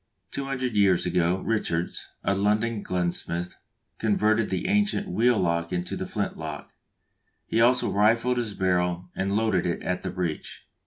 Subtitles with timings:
[0.31, 3.57] Two hundred years ago, Richards, a London gunsmith,
[3.99, 6.73] converted the ancient wheel lock into the flint lock;
[7.45, 10.65] he also rifled his barrel and loaded it at the breech.